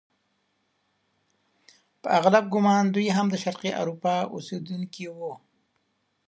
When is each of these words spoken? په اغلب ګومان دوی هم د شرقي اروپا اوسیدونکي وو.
په 2.01 2.07
اغلب 2.19 2.43
ګومان 2.53 2.83
دوی 2.93 3.07
هم 3.17 3.27
د 3.31 3.35
شرقي 3.43 3.71
اروپا 3.81 4.15
اوسیدونکي 4.35 5.05
وو. 5.17 5.33